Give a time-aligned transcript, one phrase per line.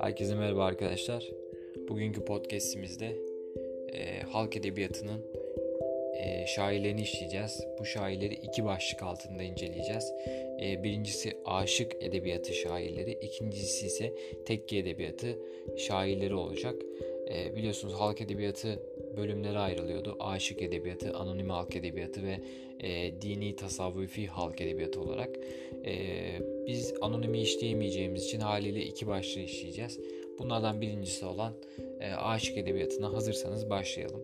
[0.00, 1.30] Herkese merhaba arkadaşlar.
[1.88, 3.16] Bugünkü podcastimizde
[3.92, 5.24] e, halk edebiyatının
[6.14, 7.66] e, şairlerini işleyeceğiz.
[7.80, 10.12] Bu şairleri iki başlık altında inceleyeceğiz.
[10.62, 14.14] E, birincisi aşık edebiyatı şairleri, ikincisi ise
[14.46, 15.38] tekke edebiyatı
[15.76, 16.74] şairleri olacak.
[17.30, 18.82] E, biliyorsunuz halk edebiyatı
[19.16, 20.16] bölümlere ayrılıyordu.
[20.20, 22.40] Aşık edebiyatı, anonim halk edebiyatı ve
[22.80, 25.30] e, dini tasavvufi halk edebiyatı olarak.
[25.86, 25.94] E,
[26.66, 30.00] biz anonimi işleyemeyeceğimiz için haliyle iki başlığı işleyeceğiz.
[30.38, 31.52] Bunlardan birincisi olan
[32.00, 34.22] e, aşık edebiyatına hazırsanız başlayalım.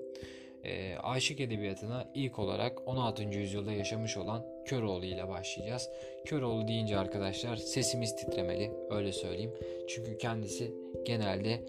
[0.64, 3.22] E, aşık edebiyatına ilk olarak 16.
[3.22, 5.90] yüzyılda yaşamış olan Köroğlu ile başlayacağız.
[6.24, 9.52] Köroğlu deyince arkadaşlar sesimiz titremeli öyle söyleyeyim.
[9.88, 10.72] Çünkü kendisi
[11.04, 11.60] genelde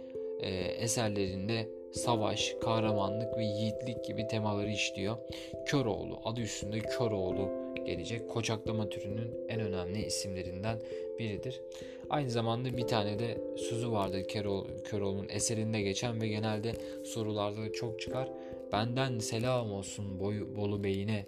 [0.43, 0.49] e,
[0.83, 5.17] eserlerinde savaş, kahramanlık ve yiğitlik gibi temaları işliyor.
[5.65, 7.49] Köroğlu adı üstünde Köroğlu
[7.85, 8.29] gelecek.
[8.29, 10.79] Koçaklama türünün en önemli isimlerinden
[11.19, 11.61] biridir.
[12.09, 16.71] Aynı zamanda bir tane de sözü vardır Köroğlu, Köroğlu'nun eserinde geçen ve genelde
[17.03, 18.29] sorularda da çok çıkar.
[18.71, 21.25] Benden selam olsun boyu, Bolu Bey'ine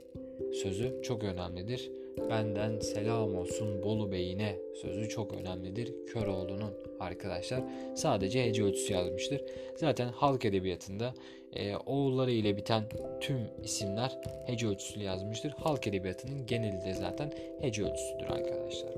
[0.54, 1.92] sözü çok önemlidir.
[2.30, 5.94] Benden selam olsun Bolu Bey'ine sözü çok önemlidir.
[6.08, 7.62] Köroğlu'nun arkadaşlar
[7.96, 9.42] sadece hece ölçüsü yazmıştır.
[9.76, 11.14] Zaten halk edebiyatında
[11.54, 12.84] e, oğulları ile biten
[13.22, 15.52] tüm isimler hece ölçüsü yazmıştır.
[15.52, 18.92] Halk edebiyatının geneli de zaten hece ölçüsüdür arkadaşlar.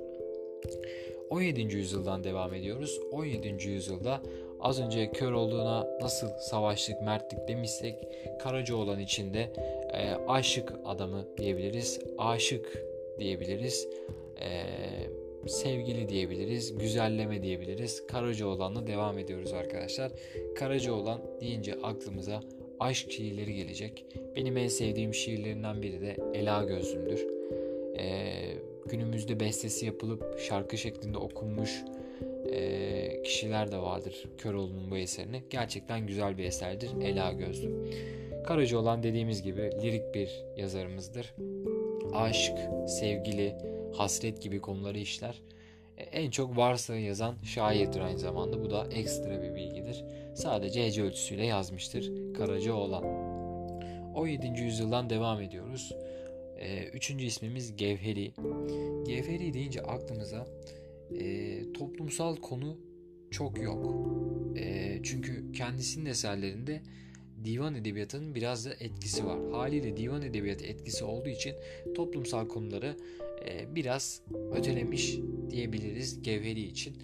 [1.30, 1.62] 17.
[1.62, 3.00] yüzyıldan devam ediyoruz.
[3.12, 3.70] 17.
[3.70, 4.22] yüzyılda
[4.60, 7.96] az önce kör olduğuna nasıl savaşlık, mertlik demişsek
[8.40, 9.52] Karacaoğlan içinde
[9.94, 12.00] e, aşık adamı diyebiliriz.
[12.18, 12.84] Aşık
[13.20, 13.88] diyebiliriz.
[14.42, 14.64] E,
[15.48, 16.78] sevgili diyebiliriz.
[16.78, 18.08] Güzelleme diyebiliriz.
[18.08, 20.12] Karacaoğlan'la devam ediyoruz arkadaşlar.
[20.56, 22.42] Karacaoğlan deyince aklımıza
[22.80, 24.06] aşk şiirleri gelecek.
[24.36, 27.28] Benim en sevdiğim şiirlerinden biri de Ela Gözlüm'dür.
[28.00, 28.34] Ee,
[28.90, 31.84] günümüzde bestesi yapılıp şarkı şeklinde okunmuş
[32.52, 35.44] e, kişiler de vardır Köroğlu'nun bu eserini.
[35.50, 37.91] Gerçekten güzel bir eserdir Ela Gözlüm.
[38.44, 41.34] Karacaoğlan dediğimiz gibi lirik bir yazarımızdır.
[42.14, 42.53] Aşk,
[42.88, 43.56] sevgili,
[43.94, 45.42] hasret gibi konuları işler.
[45.98, 48.64] E, en çok varsa yazan şairdir aynı zamanda.
[48.64, 50.03] Bu da ekstra bir bilgidir.
[50.36, 53.03] Sadece hece ölçüsüyle yazmıştır Karacaoğlan.
[54.16, 54.62] 17.
[54.62, 55.94] yüzyıldan devam ediyoruz.
[56.59, 58.31] E, üçüncü ismimiz Gevheri.
[59.08, 60.47] Gevheri deyince aklımıza
[61.20, 62.78] e, toplumsal konu
[63.31, 63.96] çok yok.
[64.58, 66.81] E, çünkü kendisinin eserlerinde
[67.46, 69.52] divan edebiyatının biraz da etkisi var.
[69.52, 71.56] Haliyle divan edebiyatı etkisi olduğu için
[71.96, 72.97] toplumsal konuları
[73.46, 74.22] e, biraz
[74.56, 75.18] ötelemiş
[75.50, 76.96] diyebiliriz Gevheri için.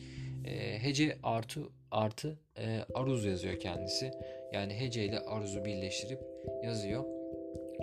[0.45, 1.61] E, hece artı
[1.91, 4.11] artı e, aruz yazıyor kendisi.
[4.53, 6.19] Yani hece ile aruzu birleştirip
[6.63, 7.03] yazıyor.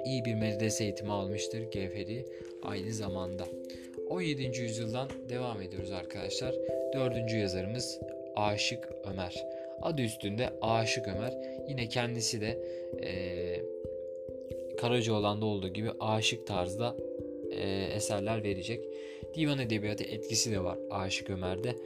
[0.05, 2.27] İyi bir medrese eğitimi almıştır Gevheri
[2.63, 3.45] aynı zamanda.
[4.09, 4.61] 17.
[4.61, 6.55] yüzyıldan devam ediyoruz arkadaşlar.
[6.95, 8.01] Dördüncü yazarımız
[8.37, 9.47] Aşık Ömer.
[9.83, 11.35] Adı üstünde Aşık Ömer.
[11.69, 12.59] Yine kendisi de
[13.03, 13.11] e,
[14.77, 16.97] Karacaoğlan'da olduğu gibi aşık tarzda
[17.53, 18.85] e, eserler verecek.
[19.35, 21.77] Divan edebiyatı etkisi de var Aşık Ömer'de.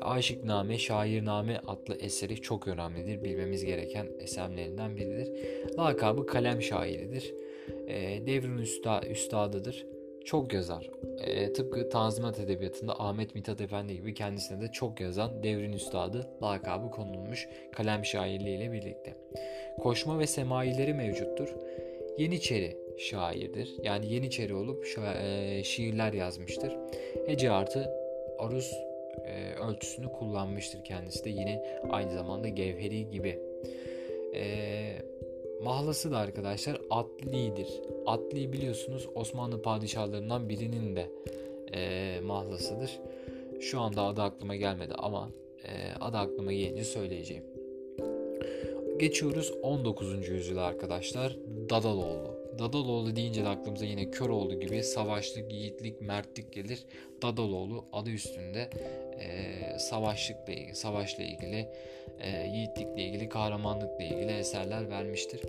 [0.00, 3.24] Aşıkname, Şairname adlı eseri çok önemlidir.
[3.24, 5.28] Bilmemiz gereken eserlerinden biridir.
[5.78, 7.34] Lakabı kalem şairidir.
[7.88, 9.86] E, devrin üsta, üstadıdır.
[10.24, 10.90] Çok yazar.
[11.18, 16.90] E, tıpkı Tanzimat Edebiyatı'nda Ahmet Mithat Efendi gibi kendisine de çok yazan devrin üstadı lakabı
[16.90, 19.14] konulmuş kalem şairliği ile birlikte.
[19.78, 21.48] Koşma ve semaileri mevcuttur.
[22.18, 23.74] Yeniçeri şairdir.
[23.82, 26.76] Yani Yeniçeri olup e, şiirler yazmıştır.
[27.26, 27.90] Hece artı
[28.38, 28.72] aruz
[29.26, 33.38] e, ölçüsünü kullanmıştır kendisi de yine aynı zamanda Gevheri gibi.
[34.34, 34.42] E,
[35.62, 37.68] mahlası da arkadaşlar Atli'dir.
[38.06, 41.10] Atli biliyorsunuz Osmanlı padişahlarından birinin de
[41.74, 43.00] e, mahlasıdır.
[43.60, 45.30] Şu anda adı aklıma gelmedi ama
[45.64, 47.44] e, adı aklıma gelince söyleyeceğim.
[49.02, 50.28] Geçiyoruz 19.
[50.28, 51.36] yüzyıla arkadaşlar.
[51.70, 52.36] Dadaloğlu.
[52.58, 56.84] Dadaloğlu deyince de aklımıza yine Köroğlu gibi savaşlık, yiğitlik, mertlik gelir.
[57.22, 58.70] Dadaloğlu adı üstünde
[59.20, 61.68] e, savaşlıkla ilgili, savaşla ilgili,
[62.20, 65.40] e, yiğitlikle ilgili, kahramanlıkla ilgili eserler vermiştir.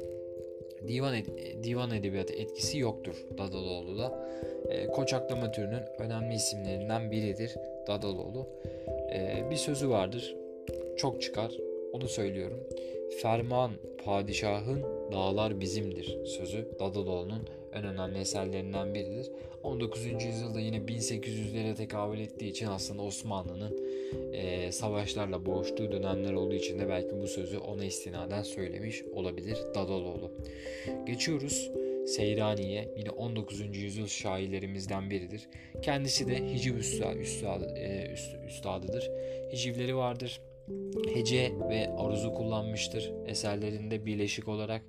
[0.88, 4.30] Divan, ed- divan edebiyatı etkisi yoktur Dadaloğlu'da.
[4.70, 7.56] E, Koçaklama türünün önemli isimlerinden biridir
[7.88, 8.48] Dadaloğlu.
[9.14, 10.36] E, bir sözü vardır,
[10.98, 11.52] çok çıkar,
[11.94, 12.60] onu söylüyorum.
[13.22, 13.72] Ferman
[14.06, 19.32] padişahın dağlar bizimdir sözü Dadaloğlu'nun en önemli eserlerinden biridir.
[19.64, 20.06] 19.
[20.06, 23.78] yüzyılda yine 1800'lere tekabül ettiği için aslında Osmanlı'nın
[24.34, 30.32] e, savaşlarla boğuştuğu dönemler olduğu için de belki bu sözü ona istinaden söylemiş olabilir Dadaloğlu.
[31.06, 31.72] Geçiyoruz
[32.08, 33.78] Seyraniye yine 19.
[33.78, 35.48] yüzyıl şairlerimizden biridir.
[35.82, 39.12] Kendisi de hiciv üstad, üstad, e, üst, üstadıdır.
[39.52, 40.42] Hicivleri vardır.
[41.14, 43.12] Hece ve aruzu kullanmıştır.
[43.26, 44.82] Eserlerinde birleşik olarak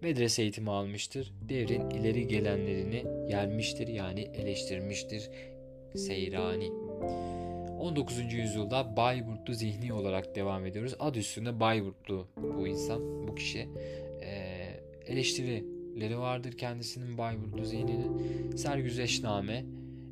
[0.00, 1.32] medrese eğitimi almıştır.
[1.48, 5.30] Devrin ileri gelenlerini yermiştir yani eleştirmiştir.
[5.94, 6.70] Seyrani.
[7.80, 8.32] 19.
[8.32, 10.94] yüzyılda Bayburtlu zihni olarak devam ediyoruz.
[10.98, 12.26] Ad üstünde Bayburtlu
[12.58, 13.68] bu insan, bu kişi.
[14.22, 14.52] Ee,
[15.06, 18.18] eleştirileri vardır kendisinin Bayburtlu zihninin.
[18.56, 19.64] Sergüzeşname,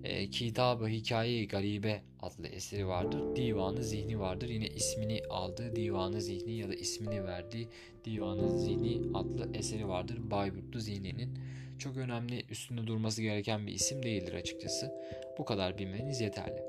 [0.05, 3.37] e, Kitabı Hikaye-i Garibe adlı eseri vardır.
[3.37, 4.49] Divanı Zihni vardır.
[4.49, 7.69] Yine ismini aldığı Divanı Zihni ya da ismini verdiği
[8.05, 10.31] Divanı Zihni adlı eseri vardır.
[10.31, 11.38] Bayburtlu Zihni'nin
[11.79, 14.93] çok önemli üstünde durması gereken bir isim değildir açıkçası.
[15.38, 16.62] Bu kadar bilmeniz yeterli.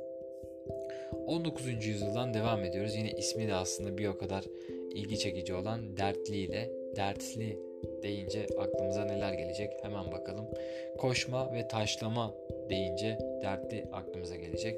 [1.27, 1.85] 19.
[1.85, 2.95] yüzyıldan devam ediyoruz.
[2.95, 4.43] Yine ismi de aslında bir o kadar
[4.91, 7.59] ilgi çekici olan Dertli ile Dertli
[8.03, 10.45] deyince aklımıza neler gelecek hemen bakalım.
[10.97, 12.35] Koşma ve taşlama
[12.69, 14.77] deyince dertli aklımıza gelecek.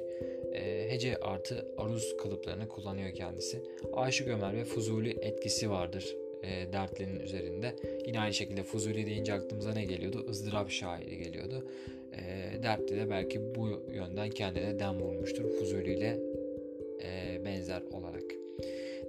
[0.54, 3.62] E, hece artı aruz kalıplarını kullanıyor kendisi.
[3.92, 7.76] Aşık Ömer ve Fuzuli etkisi vardır e, dertlinin üzerinde.
[8.06, 10.26] Yine aynı şekilde Fuzuli deyince aklımıza ne geliyordu?
[10.30, 11.66] Izdırap şairi geliyordu.
[12.12, 16.18] E, dertli de belki bu yönden kendine dem vurmuştur Fuzuli ile
[17.02, 18.43] e, benzer olarak.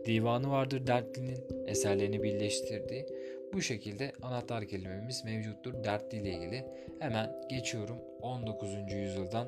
[0.05, 1.37] Divanı vardır dertlinin
[1.67, 3.05] eserlerini birleştirdiği.
[3.53, 6.65] Bu şekilde anahtar kelimemiz mevcuttur dertli ile ilgili.
[6.99, 8.69] Hemen geçiyorum 19.
[8.93, 9.47] yüzyıldan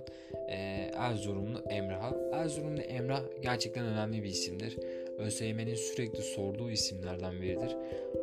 [0.50, 0.56] e,
[0.98, 2.38] Erzurumlu Emrah'a.
[2.38, 4.78] Erzurumlu Emrah gerçekten önemli bir isimdir.
[5.18, 7.76] ÖSYM'nin sürekli sorduğu isimlerden biridir.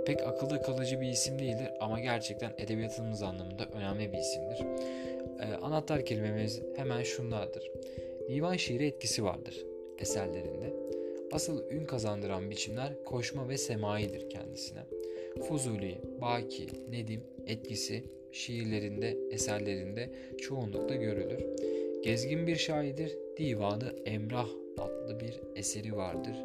[0.06, 4.58] Pek akılda kalıcı bir isim değildir ama gerçekten edebiyatımız anlamında önemli bir isimdir.
[5.40, 7.70] E, anahtar kelimemiz hemen şunlardır.
[8.28, 9.64] Divan şiiri etkisi vardır
[9.98, 10.93] eserlerinde.
[11.34, 14.80] Asıl ün kazandıran biçimler koşma ve semaidir kendisine.
[15.48, 21.44] Fuzuli, Baki, Nedim etkisi şiirlerinde, eserlerinde çoğunlukla görülür.
[22.02, 23.16] Gezgin bir şairdir.
[23.36, 24.48] Divanı Emrah
[24.78, 26.36] adlı bir eseri vardır.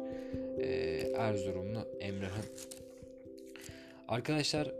[0.58, 2.44] Ee, Erzurumlu Emrah'ın.
[4.08, 4.72] Arkadaşlar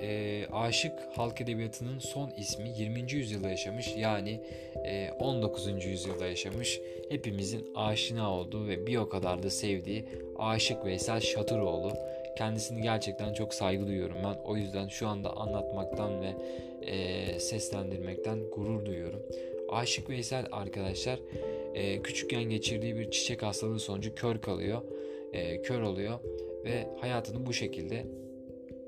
[0.00, 3.12] e, aşık halk edebiyatının son ismi 20.
[3.12, 4.40] yüzyılda yaşamış yani
[4.84, 5.84] e, 19.
[5.84, 10.04] yüzyılda yaşamış hepimizin aşina olduğu ve bir o kadar da sevdiği
[10.38, 11.92] Aşık Veysel Şatıroğlu
[12.38, 16.34] kendisini gerçekten çok saygı duyuyorum ben o yüzden şu anda anlatmaktan ve
[16.82, 19.22] e, seslendirmekten gurur duyuyorum
[19.68, 21.20] Aşık Veysel arkadaşlar
[21.74, 24.82] e, küçükken geçirdiği bir çiçek hastalığı sonucu kör kalıyor
[25.32, 26.18] e, kör oluyor
[26.64, 28.06] ve hayatını bu şekilde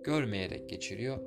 [0.05, 1.19] görmeyerek geçiriyor.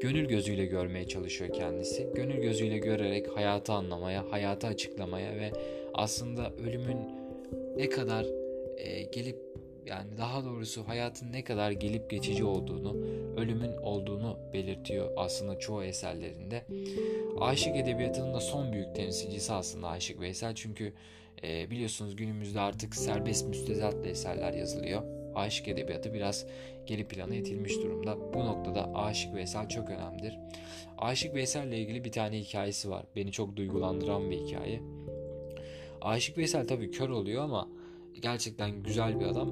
[0.00, 2.08] Gönül gözüyle görmeye çalışıyor kendisi.
[2.14, 5.52] Gönül gözüyle görerek hayatı anlamaya, hayatı açıklamaya ve
[5.94, 6.98] aslında ölümün
[7.76, 8.26] ne kadar
[8.78, 9.50] e, gelip
[9.86, 12.96] yani daha doğrusu hayatın ne kadar gelip geçici olduğunu,
[13.36, 16.64] ölümün olduğunu belirtiyor aslında çoğu eserlerinde.
[17.40, 20.92] Aşık edebiyatının da son büyük temsilcisi aslında Aşık Veysel çünkü
[21.42, 25.19] e, biliyorsunuz günümüzde artık serbest müstezatlı eserler yazılıyor.
[25.40, 26.46] Aşık edebiyatı biraz
[26.86, 28.34] geri plana itilmiş durumda.
[28.34, 30.38] Bu noktada Aşık Veysel çok önemlidir.
[30.98, 33.06] Aşık Veysel ile ilgili bir tane hikayesi var.
[33.16, 34.80] Beni çok duygulandıran bir hikaye.
[36.00, 37.68] Aşık Veysel tabii kör oluyor ama
[38.22, 39.50] gerçekten güzel bir adam.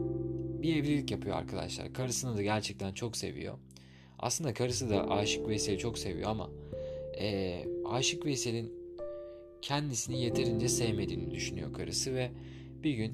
[0.62, 1.93] Bir evlilik yapıyor arkadaşlar.
[1.93, 3.58] Karısını da gerçekten çok seviyor.
[4.19, 6.50] Aslında karısı da Aşık Veysel'i çok seviyor ama
[7.20, 7.58] e,
[7.90, 8.73] Aşık Veysel'in
[9.62, 12.30] kendisini yeterince sevmediğini düşünüyor karısı ve
[12.83, 13.12] bir gün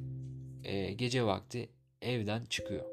[0.64, 1.68] e, gece vakti
[2.04, 2.84] evden çıkıyor.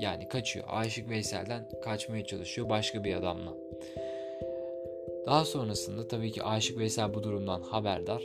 [0.00, 0.64] Yani kaçıyor.
[0.68, 3.54] Aşık Veysel'den kaçmaya çalışıyor başka bir adamla.
[5.26, 8.22] Daha sonrasında tabii ki Aşık Veysel bu durumdan haberdar.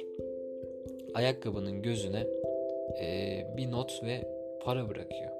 [1.13, 2.27] Ayakkabının gözüne
[3.01, 4.27] e, bir not ve
[4.63, 5.31] para bırakıyor.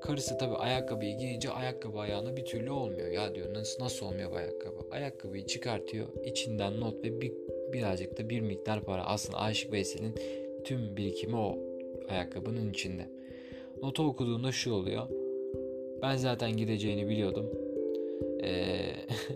[0.00, 3.08] Karısı tabii ayakkabıyı giyince ayakkabı ayağına bir türlü olmuyor.
[3.08, 4.78] Ya diyor nasıl, nasıl olmuyor bu ayakkabı?
[4.90, 6.06] Ayakkabıyı çıkartıyor.
[6.24, 7.32] içinden not ve bir,
[7.72, 9.04] birazcık da bir miktar para.
[9.04, 10.14] Aslında Aşık Veysel'in
[10.64, 11.58] tüm birikimi o
[12.08, 13.08] ayakkabının içinde.
[13.82, 15.06] Notu okuduğunda şu oluyor.
[16.02, 17.50] Ben zaten gideceğini biliyordum.
[18.42, 18.78] Ee,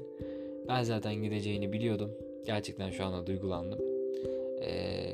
[0.69, 2.11] ben zaten gideceğini biliyordum.
[2.47, 3.79] Gerçekten şu anda duygulandım.
[4.63, 5.13] Ee,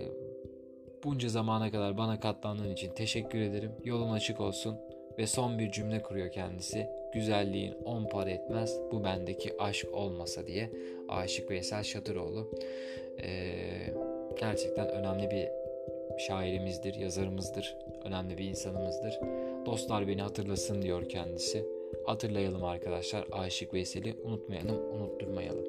[1.04, 3.70] bunca zamana kadar bana katlandığın için teşekkür ederim.
[3.84, 4.76] Yolun açık olsun.
[5.18, 6.86] Ve son bir cümle kuruyor kendisi.
[7.14, 10.70] Güzelliğin on para etmez bu bendeki aşk olmasa diye.
[11.08, 12.50] Aşık Veysel Şatıroğlu.
[13.22, 13.52] Ee,
[14.40, 15.61] gerçekten önemli bir
[16.18, 19.20] şairimizdir, yazarımızdır, önemli bir insanımızdır.
[19.66, 21.64] Dostlar beni hatırlasın diyor kendisi.
[22.06, 25.64] Hatırlayalım arkadaşlar Aşık Veysel'i unutmayalım, unutturmayalım.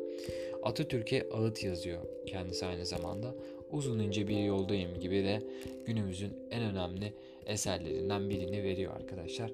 [0.64, 3.36] Atatürk'e ağıt yazıyor kendisi aynı zamanda.
[3.72, 5.42] Uzun ince bir yoldayım gibi de
[5.86, 7.14] günümüzün en önemli
[7.46, 9.52] eserlerinden birini veriyor arkadaşlar.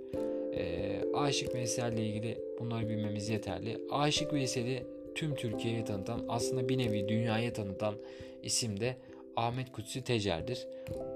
[0.54, 3.78] Ee, Aşık Veysel ile ilgili bunları bilmemiz yeterli.
[3.92, 4.84] Aşık Veysel'i
[5.16, 7.96] tüm Türkiye'ye tanıtan aslında bir nevi dünyaya tanıtan
[8.44, 8.96] isim de
[9.40, 10.68] Ahmet Kutsi Tecer'dir.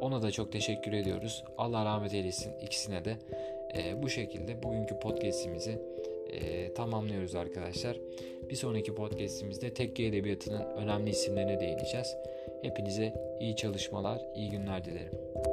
[0.02, 1.44] Ona da çok teşekkür ediyoruz.
[1.58, 3.18] Allah rahmet eylesin ikisine de.
[3.78, 5.82] E, bu şekilde bugünkü podcast'imizi
[6.30, 7.98] e, tamamlıyoruz arkadaşlar.
[8.50, 12.16] Bir sonraki podcast'imizde tekke edebiyatının önemli isimlerine değineceğiz.
[12.62, 15.53] Hepinize iyi çalışmalar, iyi günler dilerim.